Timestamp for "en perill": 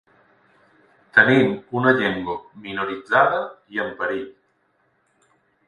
3.87-4.27